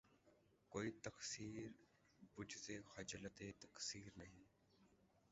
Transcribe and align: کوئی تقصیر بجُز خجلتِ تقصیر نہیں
کوئی 0.71 0.91
تقصیر 1.03 1.71
بجُز 2.37 2.69
خجلتِ 2.85 3.51
تقصیر 3.59 4.11
نہیں 4.17 4.43